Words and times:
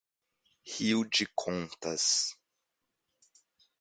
Rio 0.65 1.03
de 1.05 1.27
Contas 1.35 2.35